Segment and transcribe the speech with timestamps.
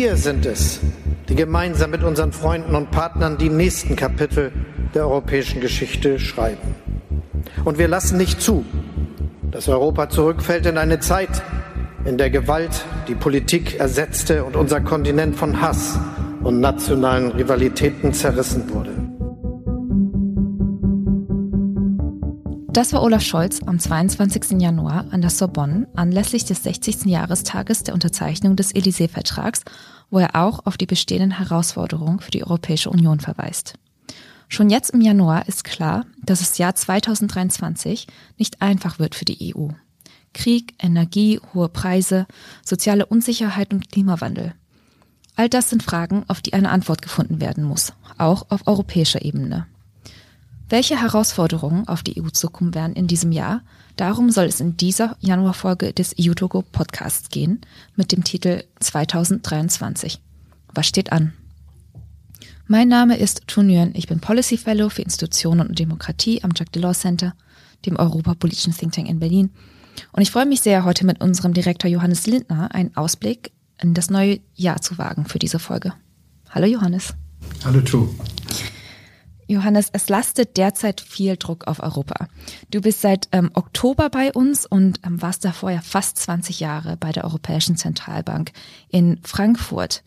[0.00, 0.80] Wir sind es,
[1.28, 4.50] die gemeinsam mit unseren Freunden und Partnern die nächsten Kapitel
[4.94, 6.74] der europäischen Geschichte schreiben.
[7.66, 8.64] Und wir lassen nicht zu,
[9.50, 11.42] dass Europa zurückfällt in eine Zeit,
[12.06, 15.98] in der Gewalt die Politik ersetzte und unser Kontinent von Hass
[16.42, 18.99] und nationalen Rivalitäten zerrissen wurde.
[22.80, 24.58] Das war Olaf Scholz am 22.
[24.58, 27.04] Januar an der Sorbonne anlässlich des 60.
[27.04, 29.64] Jahrestages der Unterzeichnung des Élysée-Vertrags,
[30.08, 33.74] wo er auch auf die bestehenden Herausforderungen für die Europäische Union verweist.
[34.48, 38.06] Schon jetzt im Januar ist klar, dass das Jahr 2023
[38.38, 39.68] nicht einfach wird für die EU.
[40.32, 42.26] Krieg, Energie, hohe Preise,
[42.64, 44.54] soziale Unsicherheit und Klimawandel.
[45.36, 49.66] All das sind Fragen, auf die eine Antwort gefunden werden muss, auch auf europäischer Ebene.
[50.70, 53.62] Welche Herausforderungen auf die EU zukommen werden in diesem Jahr?
[53.96, 57.60] Darum soll es in dieser Januarfolge des EU-Togo Podcasts gehen
[57.96, 60.20] mit dem Titel 2023.
[60.72, 61.32] Was steht an?
[62.68, 63.96] Mein Name ist Tun Nguyen.
[63.96, 67.34] Ich bin Policy Fellow für Institutionen und Demokratie am Jacques Delors Center,
[67.84, 69.50] dem europapolitischen Think Tank in Berlin.
[70.12, 73.50] Und ich freue mich sehr, heute mit unserem Direktor Johannes Lindner einen Ausblick
[73.82, 75.94] in das neue Jahr zu wagen für diese Folge.
[76.50, 77.14] Hallo Johannes.
[77.64, 78.08] Hallo Tu.
[79.50, 82.28] Johannes, es lastet derzeit viel Druck auf Europa.
[82.70, 86.96] Du bist seit ähm, Oktober bei uns und ähm, warst davor ja fast 20 Jahre
[86.96, 88.52] bei der Europäischen Zentralbank
[88.90, 90.04] in Frankfurt.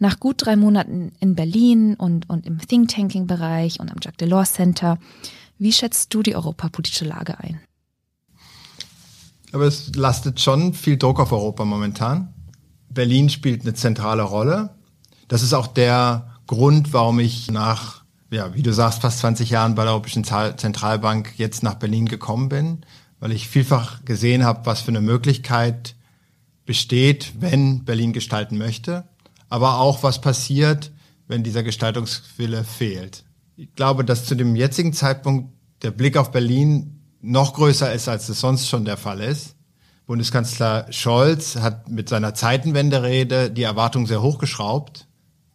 [0.00, 4.16] Nach gut drei Monaten in Berlin und, und im Think Tanking Bereich und am Jacques
[4.18, 4.98] Delors Center,
[5.56, 7.60] wie schätzt du die europapolitische Lage ein?
[9.52, 12.34] Aber es lastet schon viel Druck auf Europa momentan.
[12.88, 14.70] Berlin spielt eine zentrale Rolle.
[15.28, 17.99] Das ist auch der Grund, warum ich nach
[18.30, 22.48] ja, wie du sagst, fast 20 Jahren bei der Europäischen Zentralbank jetzt nach Berlin gekommen
[22.48, 22.86] bin,
[23.18, 25.96] weil ich vielfach gesehen habe, was für eine Möglichkeit
[26.64, 29.04] besteht, wenn Berlin gestalten möchte,
[29.48, 30.92] aber auch was passiert,
[31.26, 33.24] wenn dieser Gestaltungswille fehlt.
[33.56, 38.28] Ich glaube, dass zu dem jetzigen Zeitpunkt der Blick auf Berlin noch größer ist, als
[38.28, 39.56] es sonst schon der Fall ist.
[40.06, 45.06] Bundeskanzler Scholz hat mit seiner Zeitenwenderede die Erwartungen sehr hochgeschraubt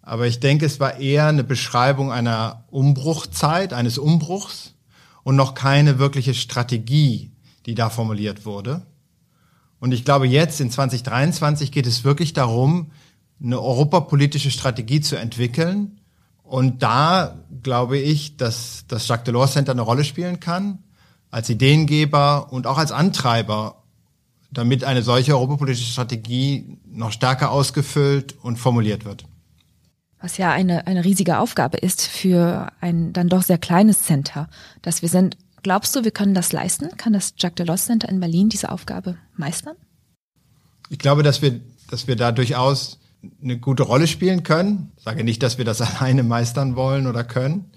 [0.06, 4.76] aber ich denke, es war eher eine Beschreibung einer Umbruchzeit, eines Umbruchs
[5.24, 7.32] und noch keine wirkliche Strategie,
[7.66, 8.86] die da formuliert wurde.
[9.80, 12.92] Und ich glaube, jetzt in 2023 geht es wirklich darum,
[13.44, 16.00] eine europapolitische Strategie zu entwickeln.
[16.44, 20.84] Und da glaube ich, dass das Jacques Delors Center eine Rolle spielen kann,
[21.32, 23.82] als Ideengeber und auch als Antreiber,
[24.52, 29.26] damit eine solche europapolitische Strategie noch stärker ausgefüllt und formuliert wird
[30.26, 34.50] was ja eine, eine riesige Aufgabe ist für ein dann doch sehr kleines Center,
[34.82, 35.38] das wir sind.
[35.62, 36.90] Glaubst du, wir können das leisten?
[36.98, 39.76] Kann das Jacques Delors Center in Berlin diese Aufgabe meistern?
[40.90, 43.00] Ich glaube, dass wir, dass wir da durchaus
[43.44, 44.92] eine gute Rolle spielen können.
[44.98, 47.70] Ich sage nicht, dass wir das alleine meistern wollen oder können,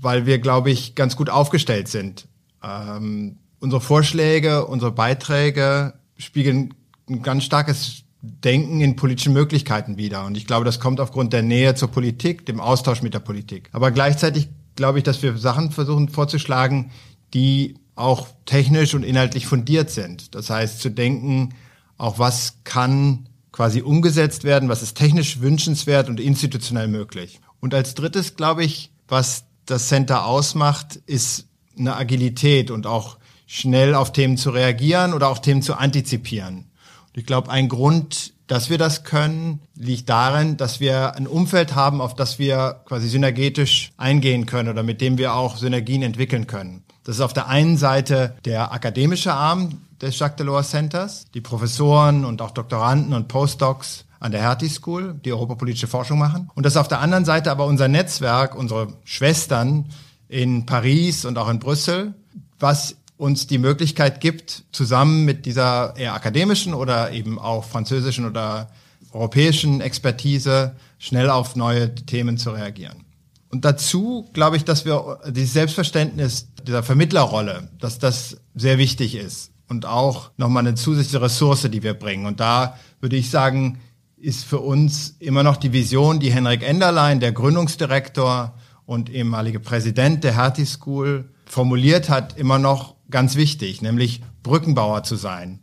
[0.00, 2.26] weil wir, glaube ich, ganz gut aufgestellt sind.
[2.64, 6.74] Ähm, unsere Vorschläge, unsere Beiträge spiegeln
[7.08, 10.24] ein ganz starkes Denken in politischen Möglichkeiten wieder.
[10.24, 13.68] Und ich glaube, das kommt aufgrund der Nähe zur Politik, dem Austausch mit der Politik.
[13.72, 16.92] Aber gleichzeitig glaube ich, dass wir Sachen versuchen vorzuschlagen,
[17.34, 20.34] die auch technisch und inhaltlich fundiert sind.
[20.34, 21.54] Das heißt, zu denken,
[21.98, 27.40] auch was kann quasi umgesetzt werden, was ist technisch wünschenswert und institutionell möglich.
[27.60, 31.46] Und als drittes, glaube ich, was das Center ausmacht, ist
[31.78, 36.71] eine Agilität und auch schnell auf Themen zu reagieren oder auch Themen zu antizipieren.
[37.14, 42.00] Ich glaube, ein Grund, dass wir das können, liegt darin, dass wir ein Umfeld haben,
[42.00, 46.84] auf das wir quasi synergetisch eingehen können oder mit dem wir auch Synergien entwickeln können.
[47.04, 52.24] Das ist auf der einen Seite der akademische Arm des Jacques Delors Centers, die Professoren
[52.24, 56.50] und auch Doktoranden und Postdocs an der Hertie School, die europapolitische Forschung machen.
[56.54, 59.86] Und das ist auf der anderen Seite aber unser Netzwerk, unsere Schwestern
[60.28, 62.14] in Paris und auch in Brüssel,
[62.58, 68.68] was uns die Möglichkeit gibt, zusammen mit dieser eher akademischen oder eben auch französischen oder
[69.12, 73.04] europäischen Expertise schnell auf neue Themen zu reagieren.
[73.50, 79.50] Und dazu glaube ich, dass wir dieses Selbstverständnis dieser Vermittlerrolle, dass das sehr wichtig ist
[79.68, 82.26] und auch nochmal eine zusätzliche Ressource, die wir bringen.
[82.26, 83.80] Und da würde ich sagen,
[84.16, 88.54] ist für uns immer noch die Vision, die Henrik Enderlein, der Gründungsdirektor
[88.86, 95.16] und ehemalige Präsident der Hertie School, formuliert hat, immer noch ganz wichtig, nämlich Brückenbauer zu
[95.16, 95.60] sein.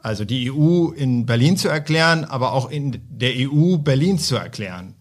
[0.00, 4.94] Also die EU in Berlin zu erklären, aber auch in der EU Berlin zu erklären.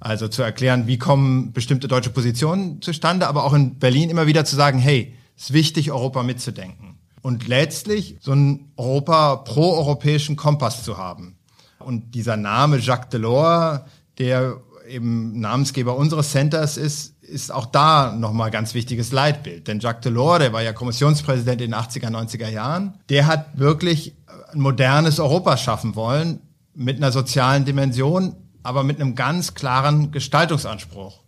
[0.00, 4.44] Also zu erklären, wie kommen bestimmte deutsche Positionen zustande, aber auch in Berlin immer wieder
[4.44, 6.98] zu sagen, hey, es ist wichtig, Europa mitzudenken.
[7.22, 11.36] Und letztlich so einen Europa pro-europäischen Kompass zu haben.
[11.78, 13.80] Und dieser Name Jacques Delors,
[14.18, 19.68] der eben Namensgeber unseres Centers ist, ist auch da nochmal ganz wichtiges Leitbild.
[19.68, 24.14] Denn Jacques Delors, der war ja Kommissionspräsident in den 80er, 90er Jahren, der hat wirklich
[24.52, 26.40] ein modernes Europa schaffen wollen
[26.74, 31.22] mit einer sozialen Dimension, aber mit einem ganz klaren Gestaltungsanspruch.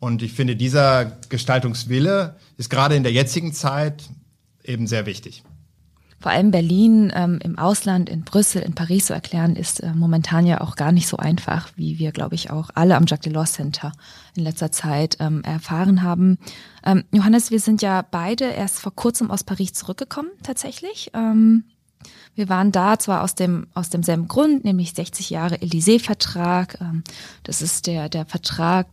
[0.00, 4.04] Und ich finde, dieser Gestaltungswille ist gerade in der jetzigen Zeit
[4.62, 5.42] eben sehr wichtig.
[6.20, 10.46] Vor allem Berlin ähm, im Ausland, in Brüssel, in Paris zu erklären, ist äh, momentan
[10.46, 13.52] ja auch gar nicht so einfach, wie wir, glaube ich, auch alle am Jacques Delors
[13.52, 13.92] Center
[14.34, 16.38] in letzter Zeit ähm, erfahren haben.
[16.84, 21.10] Ähm, Johannes, wir sind ja beide erst vor kurzem aus Paris zurückgekommen, tatsächlich.
[21.14, 21.64] Ähm,
[22.34, 26.80] wir waren da zwar aus dem aus demselben Grund, nämlich 60 Jahre Élysée-Vertrag.
[26.80, 27.04] Ähm,
[27.44, 28.86] das ist der der Vertrag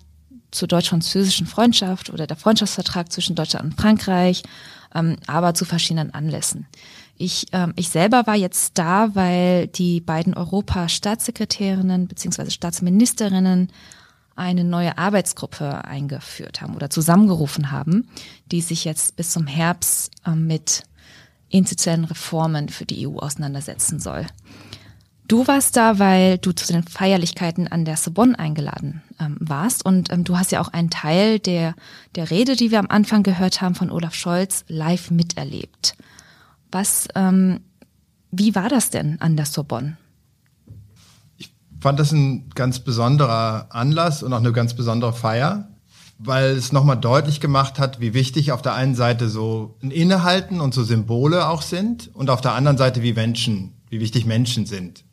[0.51, 4.43] zur deutsch-französischen Freundschaft oder der Freundschaftsvertrag zwischen Deutschland und Frankreich,
[4.93, 6.67] ähm, aber zu verschiedenen Anlässen.
[7.17, 12.49] Ich, ähm, ich selber war jetzt da, weil die beiden Europa-Staatssekretärinnen bzw.
[12.49, 13.71] Staatsministerinnen
[14.35, 18.09] eine neue Arbeitsgruppe eingeführt haben oder zusammengerufen haben,
[18.51, 20.83] die sich jetzt bis zum Herbst äh, mit
[21.49, 24.25] institutionellen Reformen für die EU auseinandersetzen soll.
[25.27, 30.11] Du warst da, weil du zu den Feierlichkeiten an der Sorbonne eingeladen ähm, warst und
[30.11, 31.73] ähm, du hast ja auch einen Teil der,
[32.13, 35.95] der Rede, die wir am Anfang gehört haben von Olaf Scholz, live miterlebt.
[36.71, 37.61] Was, ähm,
[38.31, 39.97] wie war das denn an der Sorbonne?
[41.37, 45.69] Ich fand das ein ganz besonderer Anlass und auch eine ganz besondere Feier,
[46.17, 50.61] weil es nochmal deutlich gemacht hat, wie wichtig auf der einen Seite so ein Innehalten
[50.61, 54.65] und so Symbole auch sind und auf der anderen Seite wie Menschen, wie wichtig Menschen
[54.65, 55.05] sind.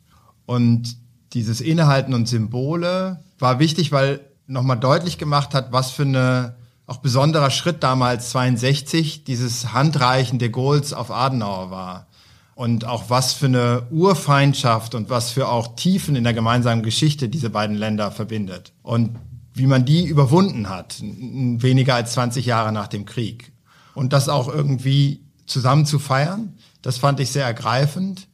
[0.45, 0.97] Und
[1.33, 6.55] dieses Innehalten und Symbole war wichtig, weil nochmal deutlich gemacht hat, was für eine
[6.85, 12.07] auch besonderer Schritt damals 62 dieses Handreichen de Gaulles auf Adenauer war.
[12.55, 17.29] Und auch was für eine Urfeindschaft und was für auch Tiefen in der gemeinsamen Geschichte
[17.29, 18.73] diese beiden Länder verbindet.
[18.83, 19.17] Und
[19.55, 23.53] wie man die überwunden hat, weniger als 20 Jahre nach dem Krieg.
[23.95, 28.27] Und das auch irgendwie zusammen zu feiern, das fand ich sehr ergreifend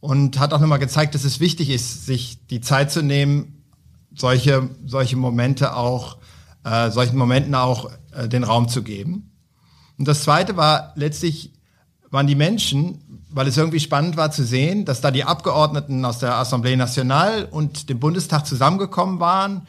[0.00, 3.64] und hat auch nochmal gezeigt, dass es wichtig ist, sich die Zeit zu nehmen,
[4.14, 6.18] solche, solche Momente auch
[6.66, 9.30] äh, solchen Momenten auch äh, den Raum zu geben.
[9.98, 11.52] Und das Zweite war letztlich,
[12.10, 16.18] waren die Menschen, weil es irgendwie spannend war zu sehen, dass da die Abgeordneten aus
[16.18, 19.66] der Assemblée Nationale und dem Bundestag zusammengekommen waren.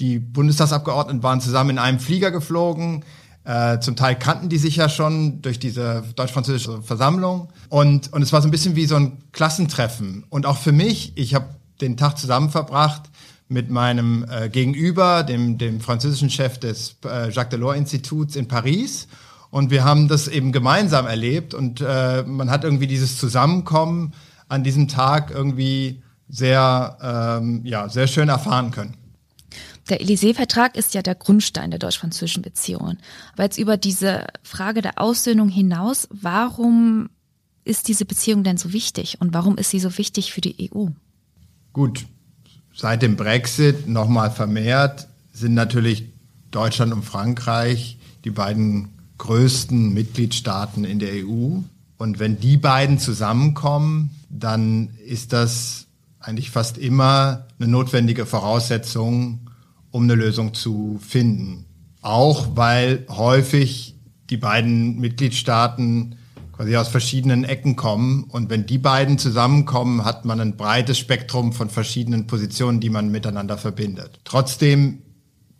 [0.00, 3.04] Die Bundestagsabgeordneten waren zusammen in einem Flieger geflogen.
[3.44, 7.52] Äh, zum Teil kannten die sich ja schon durch diese deutsch-französische Versammlung.
[7.68, 10.24] Und, und es war so ein bisschen wie so ein Klassentreffen.
[10.30, 11.46] Und auch für mich, ich habe
[11.80, 13.10] den Tag zusammen verbracht
[13.48, 19.08] mit meinem äh, Gegenüber, dem, dem französischen Chef des äh, Jacques Delors Instituts in Paris.
[19.50, 24.12] Und wir haben das eben gemeinsam erlebt und äh, man hat irgendwie dieses Zusammenkommen
[24.48, 26.98] an diesem Tag irgendwie sehr,
[27.40, 28.94] ähm, ja, sehr schön erfahren können.
[29.88, 32.98] Der Élysée-Vertrag ist ja der Grundstein der deutsch-französischen Beziehungen.
[33.32, 37.08] Aber jetzt über diese Frage der Aussöhnung hinaus, warum
[37.64, 40.88] ist diese Beziehung denn so wichtig und warum ist sie so wichtig für die EU?
[41.72, 42.06] Gut,
[42.80, 46.12] Seit dem Brexit nochmal vermehrt sind natürlich
[46.52, 51.56] Deutschland und Frankreich die beiden größten Mitgliedstaaten in der EU.
[51.96, 55.88] Und wenn die beiden zusammenkommen, dann ist das
[56.20, 59.40] eigentlich fast immer eine notwendige Voraussetzung,
[59.90, 61.64] um eine Lösung zu finden.
[62.00, 63.96] Auch weil häufig
[64.30, 66.17] die beiden Mitgliedstaaten
[66.58, 68.24] quasi aus verschiedenen Ecken kommen.
[68.24, 73.12] Und wenn die beiden zusammenkommen, hat man ein breites Spektrum von verschiedenen Positionen, die man
[73.12, 74.18] miteinander verbindet.
[74.24, 75.02] Trotzdem,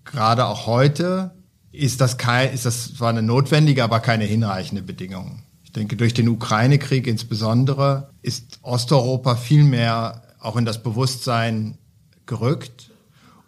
[0.04, 1.36] gerade auch heute,
[1.70, 5.44] ist das kein, ist das zwar eine notwendige, aber keine hinreichende Bedingung.
[5.62, 11.78] Ich denke, durch den Ukraine-Krieg insbesondere ist Osteuropa viel mehr auch in das Bewusstsein
[12.26, 12.90] gerückt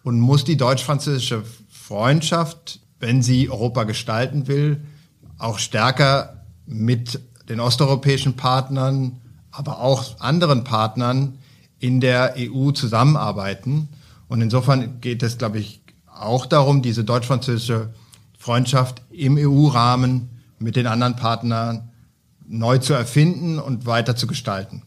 [0.04, 4.84] und muss die deutsch-französische Freundschaft, wenn sie Europa gestalten will,
[5.36, 11.38] auch stärker mit den osteuropäischen Partnern, aber auch anderen Partnern
[11.80, 13.88] in der EU zusammenarbeiten.
[14.28, 17.92] Und insofern geht es, glaube ich, auch darum, diese deutsch-französische
[18.38, 21.90] Freundschaft im EU-Rahmen mit den anderen Partnern
[22.46, 24.82] neu zu erfinden und weiter zu gestalten.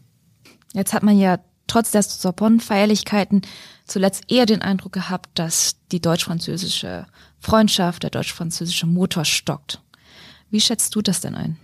[0.72, 3.42] Jetzt hat man ja trotz der Sorbonne-Feierlichkeiten
[3.86, 7.06] zuletzt eher den Eindruck gehabt, dass die deutsch-französische
[7.38, 9.82] Freundschaft, der deutsch-französische Motor stockt.
[10.50, 11.58] Wie schätzt du das denn ein?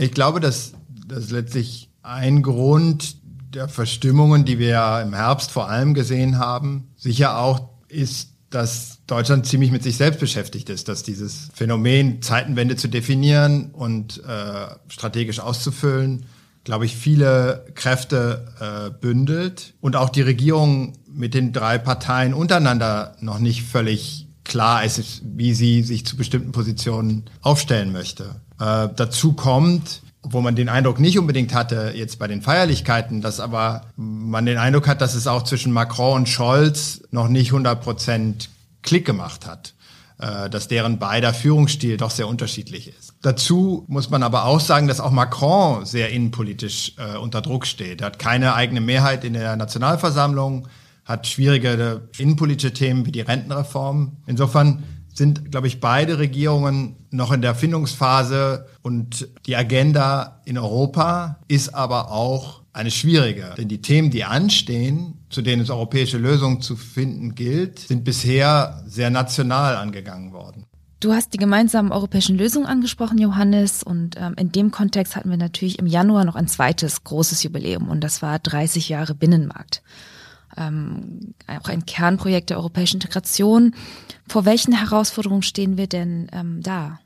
[0.00, 0.72] Ich glaube, dass
[1.06, 3.16] das letztlich ein Grund
[3.52, 9.00] der Verstimmungen, die wir ja im Herbst vor allem gesehen haben, sicher auch ist, dass
[9.06, 14.68] Deutschland ziemlich mit sich selbst beschäftigt ist, dass dieses Phänomen Zeitenwende zu definieren und äh,
[14.88, 16.24] strategisch auszufüllen,
[16.64, 23.16] glaube ich, viele Kräfte äh, bündelt und auch die Regierung mit den drei Parteien untereinander
[23.20, 28.40] noch nicht völlig klar ist, wie sie sich zu bestimmten Positionen aufstellen möchte.
[28.58, 33.38] Äh, dazu kommt, wo man den Eindruck nicht unbedingt hatte, jetzt bei den Feierlichkeiten, dass
[33.38, 37.80] aber man den Eindruck hat, dass es auch zwischen Macron und Scholz noch nicht 100
[37.80, 38.50] Prozent
[38.82, 39.74] Klick gemacht hat,
[40.18, 43.14] äh, dass deren beider Führungsstil doch sehr unterschiedlich ist.
[43.22, 48.00] Dazu muss man aber auch sagen, dass auch Macron sehr innenpolitisch äh, unter Druck steht.
[48.00, 50.66] Er hat keine eigene Mehrheit in der Nationalversammlung,
[51.10, 54.16] hat schwierige innenpolitische Themen wie die Rentenreform.
[54.26, 61.40] Insofern sind, glaube ich, beide Regierungen noch in der Findungsphase und die Agenda in Europa
[61.48, 63.54] ist aber auch eine schwierige.
[63.58, 68.84] Denn die Themen, die anstehen, zu denen es europäische Lösungen zu finden gilt, sind bisher
[68.86, 70.66] sehr national angegangen worden.
[71.00, 75.38] Du hast die gemeinsamen europäischen Lösungen angesprochen, Johannes, und ähm, in dem Kontext hatten wir
[75.38, 79.82] natürlich im Januar noch ein zweites großes Jubiläum und das war 30 Jahre Binnenmarkt
[80.56, 83.74] ähm, auch ein Kernprojekt der europäischen Integration.
[84.28, 86.98] Vor welchen Herausforderungen stehen wir denn ähm, da?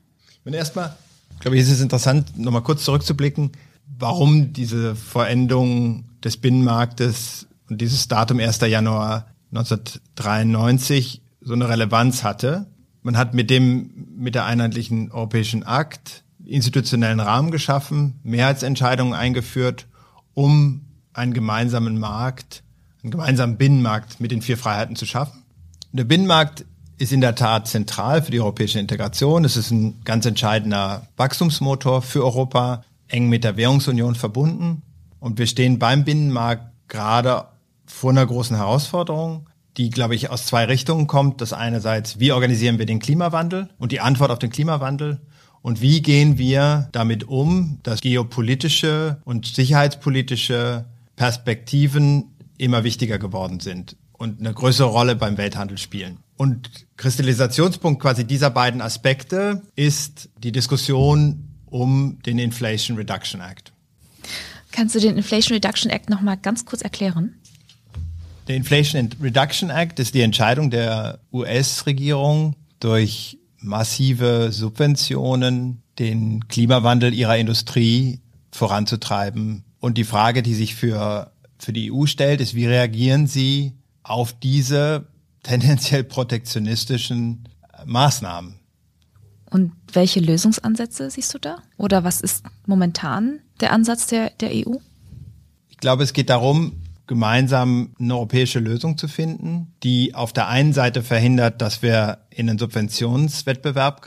[0.43, 0.95] Wenn erstmal,
[1.39, 3.51] glaube ich, ist es interessant, nochmal kurz zurückzublicken,
[3.97, 8.61] warum diese Veränderung des Binnenmarktes und dieses Datum 1.
[8.61, 12.67] Januar 1993 so eine Relevanz hatte.
[13.01, 19.87] Man hat mit dem, mit der einheitlichen europäischen Akt institutionellen Rahmen geschaffen, Mehrheitsentscheidungen eingeführt,
[20.33, 20.81] um
[21.13, 22.63] einen gemeinsamen Markt
[23.05, 25.43] einen gemeinsamen Binnenmarkt mit den vier Freiheiten zu schaffen.
[25.91, 26.65] Der Binnenmarkt
[26.97, 29.45] ist in der Tat zentral für die europäische Integration.
[29.45, 34.81] Es ist ein ganz entscheidender Wachstumsmotor für Europa, eng mit der Währungsunion verbunden.
[35.19, 37.45] Und wir stehen beim Binnenmarkt gerade
[37.85, 41.41] vor einer großen Herausforderung, die, glaube ich, aus zwei Richtungen kommt.
[41.41, 45.21] Das einerseits, wie organisieren wir den Klimawandel und die Antwort auf den Klimawandel
[45.61, 50.85] und wie gehen wir damit um, dass geopolitische und sicherheitspolitische
[51.15, 56.19] Perspektiven immer wichtiger geworden sind und eine größere Rolle beim Welthandel spielen.
[56.37, 63.71] Und Kristallisationspunkt quasi dieser beiden Aspekte ist die Diskussion um den Inflation Reduction Act.
[64.71, 67.35] Kannst du den Inflation Reduction Act noch mal ganz kurz erklären?
[68.47, 77.37] Der Inflation Reduction Act ist die Entscheidung der US-Regierung durch massive Subventionen den Klimawandel ihrer
[77.37, 78.19] Industrie
[78.51, 79.63] voranzutreiben.
[79.79, 84.33] Und die Frage, die sich für für die EU stellt, ist, wie reagieren Sie auf
[84.33, 85.07] diese
[85.43, 88.59] tendenziell protektionistischen äh, Maßnahmen?
[89.49, 91.59] Und welche Lösungsansätze siehst du da?
[91.77, 94.75] Oder was ist momentan der Ansatz der, der EU?
[95.69, 100.73] Ich glaube, es geht darum, gemeinsam eine europäische Lösung zu finden, die auf der einen
[100.73, 104.01] Seite verhindert, dass wir in einen Subventionswettbewerb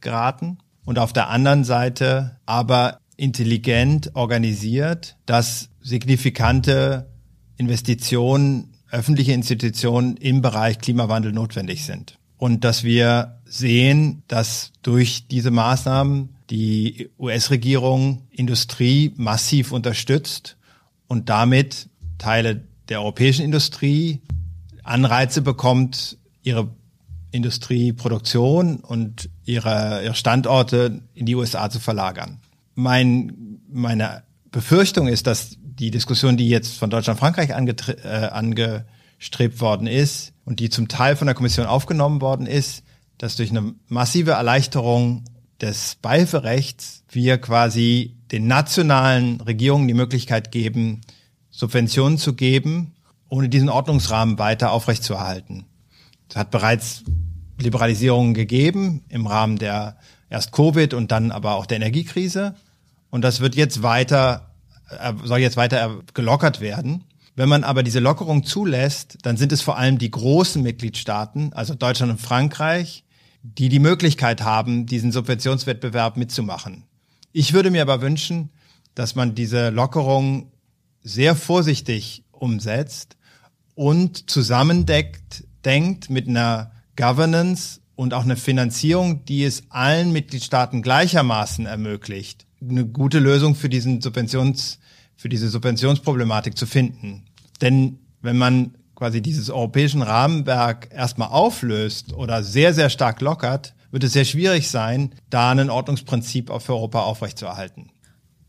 [0.00, 7.08] geraten und auf der anderen Seite aber intelligent organisiert, dass signifikante
[7.56, 12.18] Investitionen, öffentliche Institutionen im Bereich Klimawandel notwendig sind.
[12.36, 20.56] Und dass wir sehen, dass durch diese Maßnahmen die US-Regierung Industrie massiv unterstützt
[21.06, 21.88] und damit
[22.18, 24.20] Teile der europäischen Industrie
[24.82, 26.68] Anreize bekommt, ihre
[27.30, 32.40] Industrieproduktion und ihre, ihre Standorte in die USA zu verlagern.
[32.74, 39.86] Mein, meine Befürchtung ist, dass die Diskussion, die jetzt von Deutschland Frankreich äh, angestrebt worden
[39.86, 42.84] ist und die zum Teil von der Kommission aufgenommen worden ist,
[43.18, 45.24] dass durch eine massive Erleichterung
[45.60, 51.02] des Beihilferechts wir quasi den nationalen Regierungen die Möglichkeit geben,
[51.50, 52.94] Subventionen zu geben,
[53.28, 55.66] ohne diesen Ordnungsrahmen weiter aufrechtzuerhalten.
[56.28, 57.04] Es hat bereits
[57.60, 59.98] Liberalisierungen gegeben im Rahmen der
[60.32, 62.54] erst Covid und dann aber auch der Energiekrise.
[63.10, 64.52] Und das wird jetzt weiter
[64.98, 67.04] äh, soll jetzt weiter gelockert werden.
[67.34, 71.74] Wenn man aber diese Lockerung zulässt, dann sind es vor allem die großen Mitgliedstaaten, also
[71.74, 73.04] Deutschland und Frankreich,
[73.42, 76.84] die die Möglichkeit haben, diesen Subventionswettbewerb mitzumachen.
[77.32, 78.50] Ich würde mir aber wünschen,
[78.94, 80.52] dass man diese Lockerung
[81.02, 83.16] sehr vorsichtig umsetzt
[83.74, 91.66] und zusammendeckt, denkt mit einer Governance und auch einer Finanzierung, die es allen Mitgliedstaaten gleichermaßen
[91.66, 94.78] ermöglicht, eine gute Lösung für diesen Subventions,
[95.16, 97.24] für diese Subventionsproblematik zu finden.
[97.60, 104.04] Denn wenn man quasi dieses europäischen Rahmenwerk erstmal auflöst oder sehr, sehr stark lockert, wird
[104.04, 107.90] es sehr schwierig sein, da ein Ordnungsprinzip für Europa aufrechtzuerhalten.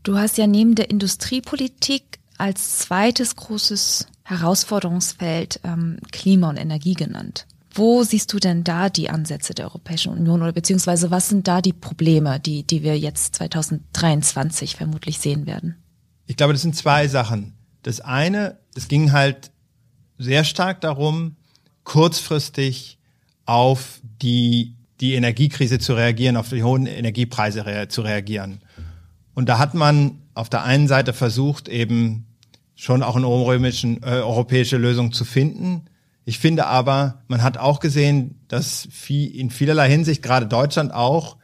[0.04, 7.46] Du hast ja neben der Industriepolitik als zweites großes Herausforderungsfeld ähm, Klima und Energie genannt.
[7.76, 11.62] Wo siehst du denn da die Ansätze der Europäischen Union oder beziehungsweise was sind da
[11.62, 15.76] die Probleme, die, die wir jetzt 2023 vermutlich sehen werden?
[16.28, 17.54] Ich glaube, das sind zwei Sachen.
[17.82, 19.52] Das eine, es ging halt
[20.18, 21.36] sehr stark darum,
[21.84, 23.00] kurzfristig
[23.46, 28.62] auf die, die Energiekrise zu reagieren, auf die hohen Energiepreise rea zu reagieren.
[29.34, 32.26] Und da hat man auf der einen Seite versucht, eben
[32.76, 35.86] schon auch eine äh, europäische Lösung zu finden.
[36.26, 41.38] Ich finde aber, man hat auch gesehen, dass in vielerlei Hinsicht, gerade Deutschland auch,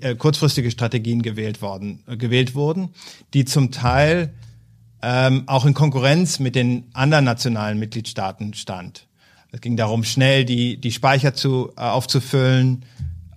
[0.00, 2.90] äh, kurzfristige Strategien gewählt worden, äh, gewählt wurden,
[3.32, 4.34] die zum Teil
[5.02, 9.06] ähm, auch in Konkurrenz mit den anderen nationalen Mitgliedstaaten stand.
[9.52, 12.84] Es ging darum, schnell die, die Speicher zu, äh, aufzufüllen,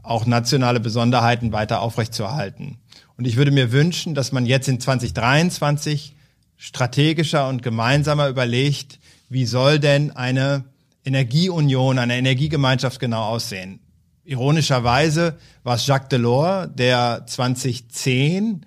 [0.03, 2.77] auch nationale Besonderheiten weiter aufrechtzuerhalten.
[3.15, 6.15] Und ich würde mir wünschen, dass man jetzt in 2023
[6.57, 10.65] strategischer und gemeinsamer überlegt, wie soll denn eine
[11.09, 13.79] Energieunion, eine Energiegemeinschaft genau aussehen.
[14.25, 18.63] Ironischerweise war es Jacques Delors, der 2010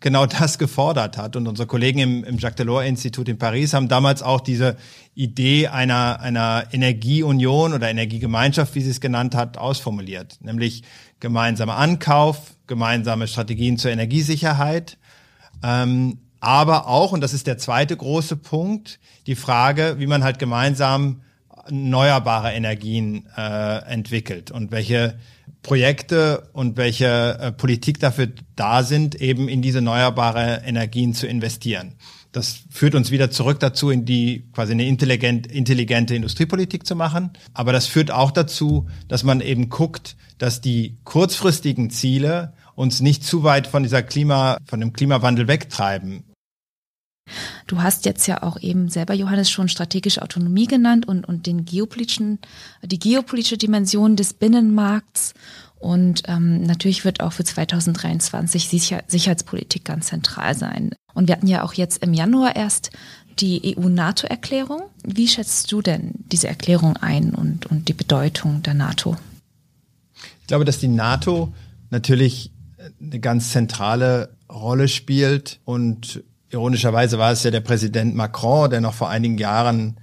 [0.00, 1.36] genau das gefordert hat.
[1.36, 4.76] Und unsere Kollegen im, im Jacques Delors Institut in Paris haben damals auch diese
[5.14, 10.38] Idee einer, einer Energieunion oder Energiegemeinschaft, wie sie es genannt hat, ausformuliert.
[10.40, 10.82] Nämlich
[11.20, 14.98] gemeinsamer Ankauf, gemeinsame Strategien zur Energiesicherheit,
[15.62, 20.38] ähm, aber auch, und das ist der zweite große Punkt, die Frage, wie man halt
[20.38, 21.20] gemeinsam
[21.66, 25.18] erneuerbare Energien äh, entwickelt und welche
[25.62, 31.94] Projekte und welche äh, Politik dafür da sind, eben in diese erneuerbare Energien zu investieren.
[32.32, 37.30] Das führt uns wieder zurück dazu, in die quasi eine intelligent, intelligente Industriepolitik zu machen.
[37.54, 43.24] Aber das führt auch dazu, dass man eben guckt, dass die kurzfristigen Ziele uns nicht
[43.24, 46.24] zu weit von dieser Klima, von dem Klimawandel wegtreiben.
[47.66, 51.64] Du hast jetzt ja auch eben selber, Johannes, schon strategische Autonomie genannt und, und den
[51.64, 52.38] geopolitischen,
[52.82, 55.34] die geopolitische Dimension des Binnenmarkts.
[55.78, 60.90] Und ähm, natürlich wird auch für 2023 Sicher Sicherheitspolitik ganz zentral sein.
[61.14, 62.90] Und wir hatten ja auch jetzt im Januar erst
[63.38, 64.82] die EU-NATO-Erklärung.
[65.04, 69.16] Wie schätzt du denn diese Erklärung ein und, und die Bedeutung der NATO?
[70.42, 71.52] Ich glaube, dass die NATO
[71.90, 72.52] natürlich
[73.00, 78.94] eine ganz zentrale Rolle spielt und Ironischerweise war es ja der Präsident Macron, der noch
[78.94, 79.98] vor einigen Jahren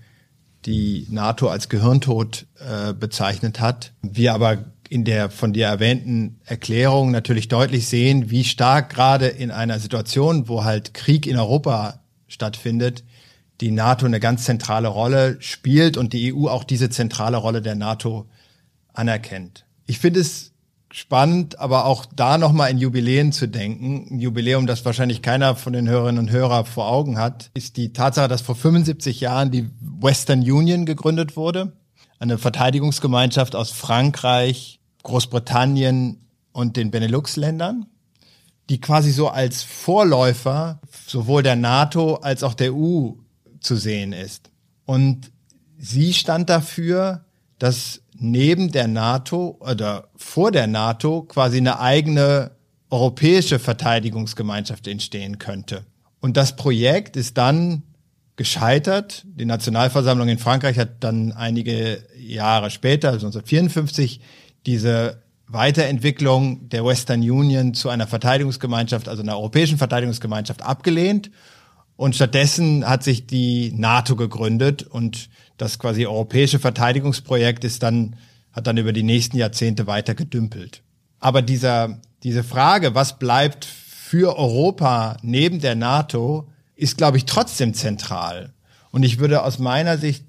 [0.65, 3.93] die NATO als Gehirntod äh, bezeichnet hat.
[4.01, 9.51] Wir aber in der von dir erwähnten Erklärung natürlich deutlich sehen, wie stark gerade in
[9.51, 13.03] einer Situation, wo halt Krieg in Europa stattfindet,
[13.59, 17.75] die NATO eine ganz zentrale Rolle spielt und die EU auch diese zentrale Rolle der
[17.75, 18.29] NATO
[18.93, 19.65] anerkennt.
[19.85, 20.53] Ich finde es
[20.91, 24.07] spannend, aber auch da nochmal in Jubiläen zu denken.
[24.09, 27.93] Ein Jubiläum, das wahrscheinlich keiner von den Hörerinnen und Hörern vor Augen hat, ist die
[27.93, 31.73] Tatsache, dass vor 75 Jahren die Western Union gegründet wurde.
[32.19, 37.85] Eine Verteidigungsgemeinschaft aus Frankreich, Großbritannien und den Benelux-Ländern,
[38.69, 43.11] die quasi so als Vorläufer sowohl der NATO als auch der EU
[43.59, 44.49] zu sehen ist.
[44.85, 45.31] Und
[45.77, 47.25] sie stand dafür,
[47.59, 52.51] dass neben der NATO oder vor der NATO quasi eine eigene
[52.89, 55.85] europäische Verteidigungsgemeinschaft entstehen könnte.
[56.19, 57.83] Und das Projekt ist dann
[58.37, 59.23] gescheitert.
[59.25, 64.21] Die Nationalversammlung in Frankreich hat dann einige Jahre später, also 1954,
[64.65, 71.31] diese Weiterentwicklung der Western Union zu einer Verteidigungsgemeinschaft, also einer europäischen Verteidigungsgemeinschaft abgelehnt.
[71.95, 78.15] Und stattdessen hat sich die NATO gegründet und das quasi europäische Verteidigungsprojekt ist dann,
[78.51, 80.83] hat dann über die nächsten Jahrzehnte weiter gedümpelt.
[81.19, 87.73] Aber dieser, diese Frage, was bleibt für Europa neben der NATO, ist, glaube ich, trotzdem
[87.73, 88.53] zentral.
[88.91, 90.23] Und ich würde aus meiner Sicht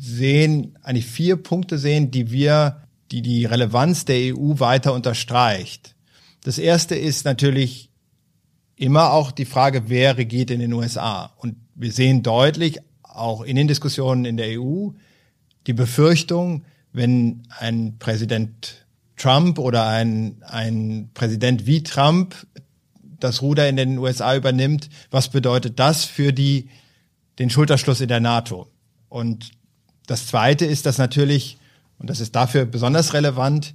[0.00, 5.94] sehen, eigentlich vier Punkte sehen, die wir, die die Relevanz der EU weiter unterstreicht.
[6.42, 7.90] Das erste ist natürlich
[8.76, 11.32] immer auch die Frage, wer regiert in den USA.
[11.36, 12.80] Und wir sehen deutlich,
[13.14, 14.90] auch in den Diskussionen in der EU
[15.66, 22.34] die Befürchtung, wenn ein Präsident Trump oder ein, ein Präsident wie Trump
[23.20, 26.68] das Ruder in den USA übernimmt, was bedeutet das für die,
[27.38, 28.66] den Schulterschluss in der NATO?
[29.08, 29.52] Und
[30.06, 31.58] das Zweite ist, dass natürlich,
[31.98, 33.74] und das ist dafür besonders relevant,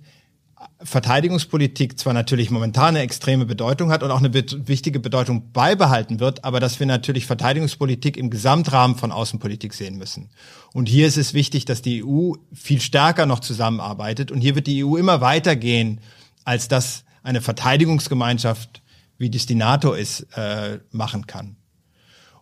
[0.81, 6.19] Verteidigungspolitik zwar natürlich momentan eine extreme Bedeutung hat und auch eine be wichtige Bedeutung beibehalten
[6.19, 10.29] wird, aber dass wir natürlich Verteidigungspolitik im Gesamtrahmen von Außenpolitik sehen müssen.
[10.73, 14.67] Und hier ist es wichtig, dass die EU viel stärker noch zusammenarbeitet und hier wird
[14.67, 15.99] die EU immer weitergehen,
[16.43, 18.81] als das eine Verteidigungsgemeinschaft,
[19.17, 21.57] wie dies die NATO ist, äh, machen kann.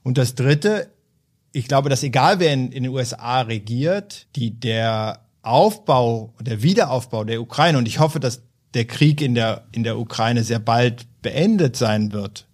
[0.04, 0.94] Und das Dritte,
[1.52, 7.24] ich glaube, dass egal wer in, in den USA regiert, die der Aufbau, der Wiederaufbau
[7.24, 11.08] der Ukraine, und ich hoffe, dass der Krieg in der, in der Ukraine sehr bald
[11.22, 12.48] beendet sein wird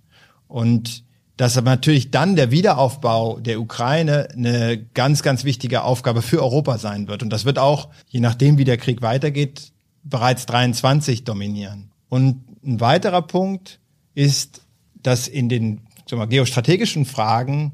[0.47, 1.03] und
[1.37, 6.77] dass aber natürlich dann der Wiederaufbau der Ukraine eine ganz, ganz wichtige Aufgabe für Europa
[6.77, 7.23] sein wird.
[7.23, 9.71] Und das wird auch, je nachdem, wie der Krieg weitergeht,
[10.03, 11.89] bereits 23 dominieren.
[12.09, 13.79] Und ein weiterer Punkt
[14.13, 14.61] ist,
[15.01, 17.71] dass in den wir, geostrategischen Fragen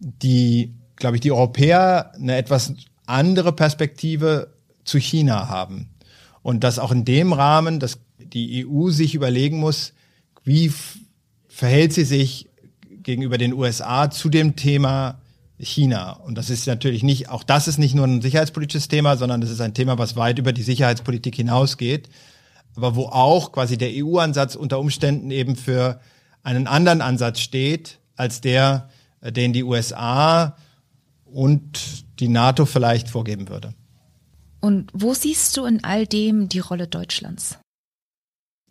[0.00, 2.74] die, glaube ich, die Europäer eine etwas
[3.06, 4.48] andere Perspektive
[4.84, 5.90] zu China haben.
[6.42, 9.92] Und dass auch in dem Rahmen, dass die EU sich überlegen muss,
[10.42, 10.72] wie
[11.48, 12.48] verhält sie sich
[13.02, 15.20] gegenüber den USA zu dem Thema
[15.58, 16.12] China.
[16.12, 19.50] Und das ist natürlich nicht, auch das ist nicht nur ein sicherheitspolitisches Thema, sondern das
[19.50, 22.08] ist ein Thema, was weit über die Sicherheitspolitik hinausgeht.
[22.76, 26.00] Aber wo auch quasi der EU-Ansatz unter Umständen eben für
[26.42, 28.88] einen anderen Ansatz steht, als der,
[29.20, 30.56] äh, den die USA
[31.24, 33.74] und die NATO vielleicht vorgeben würde.
[34.60, 37.58] Und wo siehst du in all dem die Rolle Deutschlands?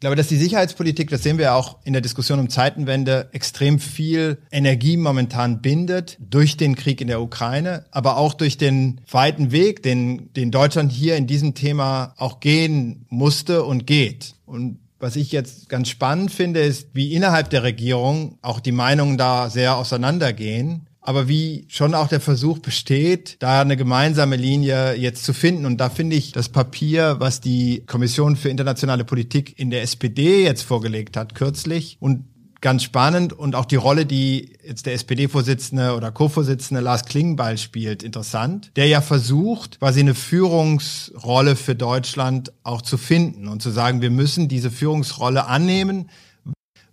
[0.04, 3.80] glaube, dass die Sicherheitspolitik, das sehen wir ja auch in der Diskussion um Zeitenwende, extrem
[3.80, 9.54] viel Energie momentan bindet durch den Krieg in der Ukraine, aber auch durch den weiten
[9.54, 14.36] Weg, den, den Deutschland hier in diesem Thema auch gehen musste und geht.
[14.46, 19.18] Und was ich jetzt ganz spannend finde, ist, wie innerhalb der Regierung auch die Meinungen
[19.18, 25.24] da sehr auseinandergehen aber wie schon auch der Versuch besteht, da eine gemeinsame Linie jetzt
[25.24, 25.66] zu finden.
[25.66, 30.44] Und da finde ich das Papier, was die Kommission für internationale Politik in der SPD
[30.44, 32.26] jetzt vorgelegt hat, kürzlich und
[32.62, 38.04] ganz spannend und auch die Rolle, die jetzt der SPD-Vorsitzende oder Co-Vorsitzende Lars Klingbeil spielt,
[38.04, 44.02] interessant, der ja versucht, quasi eine Führungsrolle für Deutschland auch zu finden und zu sagen,
[44.02, 46.10] wir müssen diese Führungsrolle annehmen,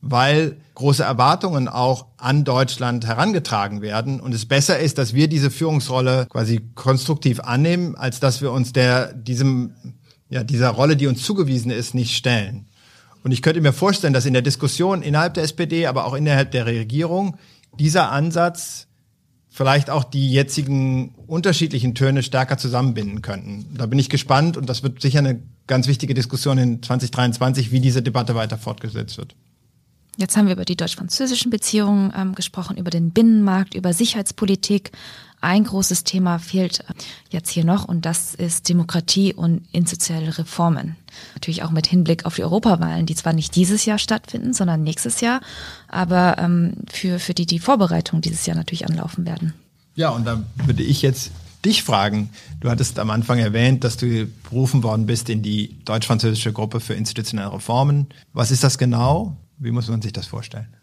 [0.00, 5.50] weil große Erwartungen auch an Deutschland herangetragen werden und es besser ist, dass wir diese
[5.50, 9.74] Führungsrolle quasi konstruktiv annehmen, als dass wir uns der diesem
[10.30, 12.66] ja dieser Rolle, die uns zugewiesen ist, nicht stellen.
[13.22, 16.50] Und ich könnte mir vorstellen, dass in der Diskussion innerhalb der SPD, aber auch innerhalb
[16.52, 17.36] der Regierung
[17.78, 18.86] dieser Ansatz
[19.50, 23.66] vielleicht auch die jetzigen unterschiedlichen Töne stärker zusammenbinden könnten.
[23.76, 27.80] Da bin ich gespannt und das wird sicher eine ganz wichtige Diskussion in 2023, wie
[27.80, 29.36] diese Debatte weiter fortgesetzt wird.
[30.16, 34.92] Jetzt haben wir über die deutsch-französischen Beziehungen ähm, gesprochen, über den Binnenmarkt, über Sicherheitspolitik.
[35.42, 36.92] Ein großes Thema fehlt äh,
[37.30, 40.96] jetzt hier noch und das ist Demokratie und institutionelle Reformen.
[41.34, 45.20] Natürlich auch mit Hinblick auf die Europawahlen, die zwar nicht dieses Jahr stattfinden, sondern nächstes
[45.20, 45.40] Jahr,
[45.88, 49.54] aber ähm, für, für die die Vorbereitungen dieses Jahr natürlich anlaufen werden.
[49.94, 51.30] Ja, und da würde ich jetzt
[51.64, 52.30] dich fragen.
[52.60, 56.94] Du hattest am Anfang erwähnt, dass du berufen worden bist in die deutsch-französische Gruppe für
[56.94, 58.06] institutionelle Reformen.
[58.32, 59.36] Was ist das genau?
[59.60, 60.74] Wie muss man sich das vorstellen?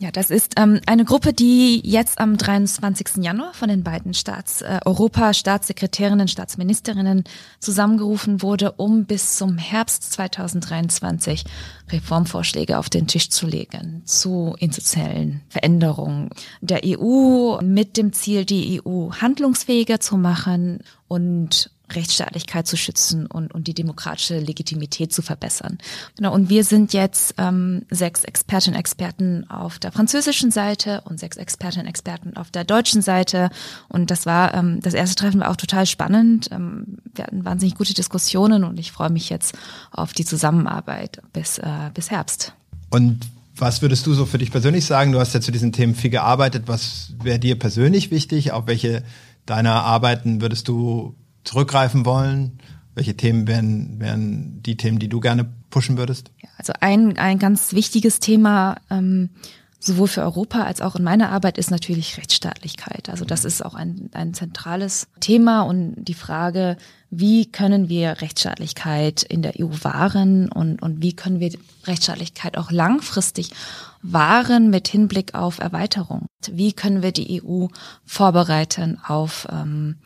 [0.00, 3.16] Ja, das ist ähm, eine Gruppe, die jetzt am 23.
[3.24, 7.24] Januar von den beiden Staats, äh, Europa-Staatssekretärinnen, Staatsministerinnen
[7.58, 11.44] zusammengerufen wurde, um bis zum Herbst 2023
[11.90, 18.80] Reformvorschläge auf den Tisch zu legen zu institutionellen Veränderungen der EU mit dem Ziel, die
[18.80, 25.78] EU handlungsfähiger zu machen und Rechtsstaatlichkeit zu schützen und, und die demokratische Legitimität zu verbessern.
[26.16, 31.18] Genau, und wir sind jetzt ähm, sechs Expertinnen und Experten auf der französischen Seite und
[31.20, 33.50] sechs Expertinnen und Experten auf der deutschen Seite.
[33.88, 36.48] Und das war, ähm, das erste Treffen war auch total spannend.
[36.50, 39.56] Ähm, wir hatten wahnsinnig gute Diskussionen und ich freue mich jetzt
[39.90, 42.52] auf die Zusammenarbeit bis, äh, bis Herbst.
[42.90, 45.12] Und was würdest du so für dich persönlich sagen?
[45.12, 46.64] Du hast ja zu diesen Themen viel gearbeitet.
[46.66, 48.52] Was wäre dir persönlich wichtig?
[48.52, 49.02] Auf welche
[49.46, 51.16] deiner Arbeiten würdest du
[51.48, 52.58] zurückgreifen wollen?
[52.94, 56.30] Welche Themen wären, wären die Themen, die du gerne pushen würdest?
[56.58, 59.30] Also ein, ein ganz wichtiges Thema, ähm,
[59.80, 63.08] sowohl für Europa als auch in meiner Arbeit ist natürlich Rechtsstaatlichkeit.
[63.08, 66.76] Also das ist auch ein, ein zentrales Thema und die Frage,
[67.10, 71.52] wie können wir Rechtsstaatlichkeit in der EU wahren und, und wie können wir
[71.86, 73.52] Rechtsstaatlichkeit auch langfristig
[74.02, 76.26] wahren mit Hinblick auf Erweiterung?
[76.50, 77.68] Wie können wir die EU
[78.04, 79.96] vorbereiten auf, ähm,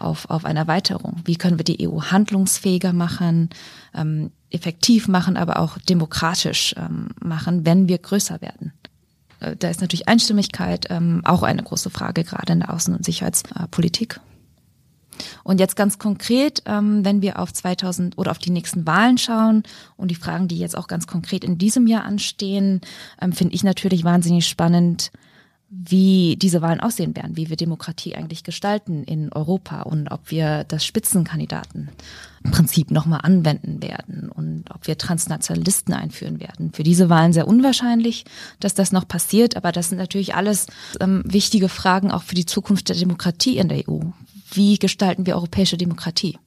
[0.00, 1.20] auf, auf eine Erweiterung?
[1.24, 3.50] Wie können wir die EU handlungsfähiger machen,
[3.94, 8.72] ähm, effektiv machen, aber auch demokratisch ähm, machen, wenn wir größer werden?
[9.40, 13.04] Äh, da ist natürlich Einstimmigkeit ähm, auch eine große Frage, gerade in der Außen- und
[13.04, 14.20] Sicherheitspolitik.
[15.42, 19.64] Und jetzt ganz konkret, ähm, wenn wir auf 2000 oder auf die nächsten Wahlen schauen
[19.96, 22.80] und die Fragen, die jetzt auch ganz konkret in diesem Jahr anstehen,
[23.20, 25.10] ähm, finde ich natürlich wahnsinnig spannend,
[25.70, 30.64] wie diese Wahlen aussehen werden, wie wir Demokratie eigentlich gestalten in Europa und ob wir
[30.64, 36.72] das Spitzenkandidatenprinzip nochmal anwenden werden und ob wir Transnationalisten einführen werden.
[36.72, 38.24] Für diese Wahlen sehr unwahrscheinlich,
[38.60, 40.68] dass das noch passiert, aber das sind natürlich alles
[41.00, 44.00] ähm, wichtige Fragen auch für die Zukunft der Demokratie in der EU.
[44.50, 46.38] Wie gestalten wir europäische Demokratie?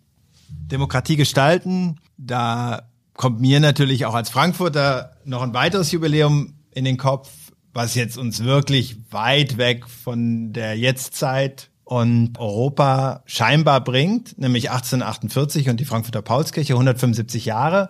[0.50, 6.98] Demokratie gestalten, da kommt mir natürlich auch als Frankfurter noch ein weiteres Jubiläum in den
[6.98, 7.30] Kopf
[7.74, 15.70] was jetzt uns wirklich weit weg von der Jetztzeit und Europa scheinbar bringt, nämlich 1848
[15.70, 17.90] und die Frankfurter Paulskirche, 175 Jahre.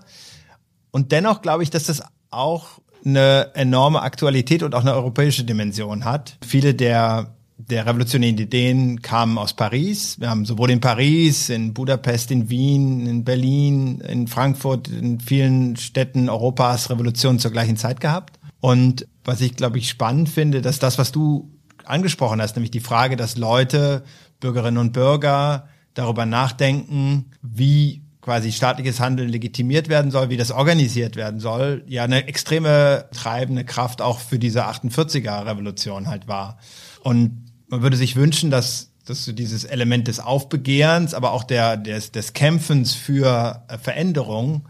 [0.91, 6.05] Und dennoch glaube ich, dass das auch eine enorme Aktualität und auch eine europäische Dimension
[6.05, 6.37] hat.
[6.45, 7.35] Viele der
[7.69, 10.19] der revolutionären Ideen kamen aus Paris.
[10.19, 15.75] Wir haben sowohl in Paris, in Budapest, in Wien, in Berlin, in Frankfurt, in vielen
[15.75, 18.39] Städten Europas Revolutionen zur gleichen Zeit gehabt.
[18.61, 21.51] Und was ich, glaube ich, spannend finde, dass das, was du
[21.83, 24.03] angesprochen hast, nämlich die Frage, dass Leute,
[24.39, 31.15] Bürgerinnen und Bürger darüber nachdenken, wie quasi staatliches Handeln legitimiert werden soll, wie das organisiert
[31.15, 36.57] werden soll, ja eine extreme treibende Kraft auch für diese 48er Revolution halt war.
[37.01, 41.77] Und man würde sich wünschen, dass, dass du dieses Element des Aufbegehrens, aber auch der,
[41.77, 44.67] des, des Kämpfens für äh, Veränderung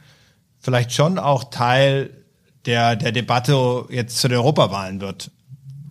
[0.60, 2.21] vielleicht schon auch Teil
[2.66, 5.32] der, der Debatte jetzt zu den Europawahlen wird.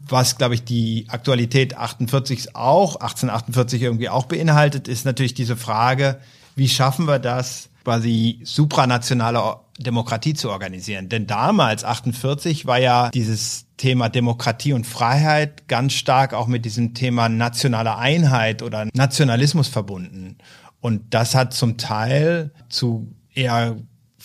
[0.08, 6.20] Was, glaube ich, die Aktualität 48 auch, 1848 irgendwie auch beinhaltet, ist natürlich diese Frage,
[6.56, 11.08] wie schaffen wir das, quasi supranationale Demokratie zu organisieren.
[11.08, 16.92] Denn damals, 48, war ja dieses Thema Demokratie und Freiheit ganz stark auch mit diesem
[16.92, 20.36] Thema nationale Einheit oder Nationalismus verbunden.
[20.80, 23.76] Und das hat zum Teil zu eher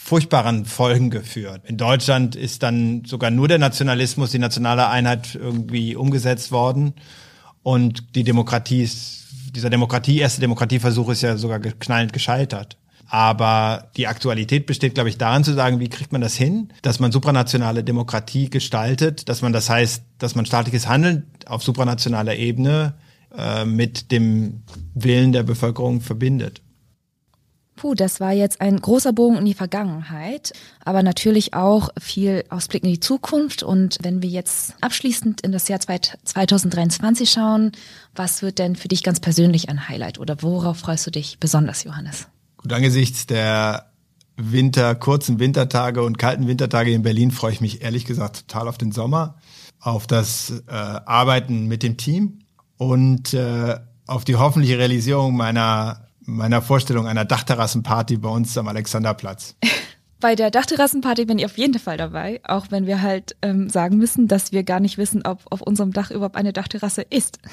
[0.06, 1.64] furchtbaren Folgen geführt.
[1.66, 6.94] In Deutschland ist dann sogar nur der Nationalismus, die nationale Einheit irgendwie umgesetzt worden.
[7.64, 9.24] Und die Demokratie ist,
[9.56, 12.78] dieser Demokratie, erste Demokratieversuch ist ja sogar knallend gescheitert.
[13.08, 17.00] Aber die Aktualität besteht, glaube ich, darin zu sagen, wie kriegt man das hin, dass
[17.00, 22.94] man supranationale Demokratie gestaltet, dass man das heißt, dass man staatliches Handeln auf supranationaler Ebene
[23.36, 24.62] äh, mit dem
[24.94, 26.62] Willen der Bevölkerung verbindet.
[27.76, 30.54] Puh, das war jetzt ein großer Bogen in die Vergangenheit,
[30.86, 33.64] aber natürlich auch viel Ausblick in die Zukunft.
[33.64, 37.74] Und wenn wir jetzt abschließend in das Jahr 2023 schauen,
[38.16, 41.84] was wird denn für dich ganz persönlich ein Highlight oder worauf freust du dich besonders,
[41.84, 42.28] Johannes?
[42.64, 43.92] Und angesichts der
[44.38, 48.78] Winter, kurzen Wintertage und kalten Wintertage in Berlin freue ich mich ehrlich gesagt total auf
[48.78, 49.38] den Sommer,
[49.80, 52.40] auf das äh, Arbeiten mit dem Team
[52.78, 59.56] und äh, auf die hoffentliche Realisierung meiner, meiner Vorstellung einer Dachterrassenparty bei uns am Alexanderplatz.
[60.22, 63.98] Bei der Dachterrassenparty bin ich auf jeden Fall dabei, auch wenn wir halt ähm, sagen
[63.98, 67.40] müssen, dass wir gar nicht wissen, ob auf unserem Dach überhaupt eine Dachterrasse ist.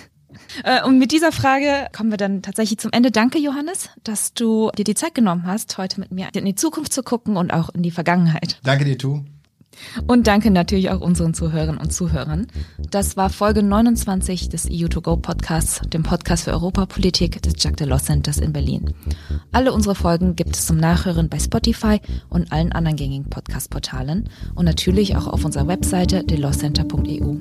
[0.64, 3.10] Äh, und mit dieser Frage kommen wir dann tatsächlich zum Ende.
[3.10, 6.94] Danke, Johannes, dass du dir die Zeit genommen hast, heute mit mir in die Zukunft
[6.94, 8.58] zu gucken und auch in die Vergangenheit.
[8.62, 9.22] Danke dir, Tu.
[10.06, 12.46] Und danke natürlich auch unseren Zuhörern und Zuhörern.
[12.90, 18.38] Das war Folge 29 des EU2Go Podcasts, dem Podcast für Europapolitik des Jacques Delors Centers
[18.38, 18.94] in Berlin.
[19.52, 24.64] Alle unsere Folgen gibt es zum Nachhören bei Spotify und allen anderen gängigen Podcast-Portalen und
[24.64, 27.36] natürlich auch auf unserer Webseite delorscenter.eu.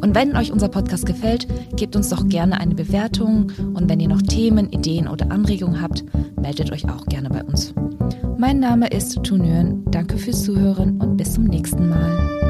[0.00, 4.08] Und wenn euch unser Podcast gefällt, gebt uns doch gerne eine Bewertung und wenn ihr
[4.08, 6.04] noch Themen, Ideen oder Anregungen habt,
[6.40, 7.74] meldet euch auch gerne bei uns.
[8.40, 9.82] Mein Name ist Tunjörn.
[9.90, 12.47] Danke fürs Zuhören und bis zum nächsten Mal.